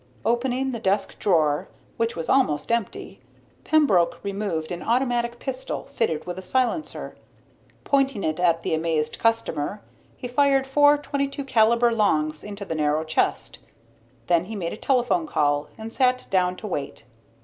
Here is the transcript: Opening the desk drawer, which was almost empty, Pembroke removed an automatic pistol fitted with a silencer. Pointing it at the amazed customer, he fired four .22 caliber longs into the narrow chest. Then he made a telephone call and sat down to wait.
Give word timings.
Opening 0.25 0.71
the 0.71 0.79
desk 0.79 1.19
drawer, 1.19 1.67
which 1.97 2.15
was 2.15 2.27
almost 2.27 2.71
empty, 2.71 3.19
Pembroke 3.63 4.17
removed 4.23 4.71
an 4.71 4.81
automatic 4.81 5.37
pistol 5.37 5.83
fitted 5.83 6.25
with 6.25 6.39
a 6.39 6.41
silencer. 6.41 7.15
Pointing 7.83 8.23
it 8.23 8.39
at 8.39 8.63
the 8.63 8.73
amazed 8.73 9.19
customer, 9.19 9.79
he 10.17 10.27
fired 10.27 10.65
four 10.65 10.97
.22 10.97 11.45
caliber 11.45 11.91
longs 11.91 12.43
into 12.43 12.65
the 12.65 12.73
narrow 12.73 13.03
chest. 13.03 13.59
Then 14.25 14.45
he 14.45 14.55
made 14.55 14.73
a 14.73 14.75
telephone 14.75 15.27
call 15.27 15.67
and 15.77 15.93
sat 15.93 16.25
down 16.31 16.55
to 16.55 16.65
wait. 16.67 17.03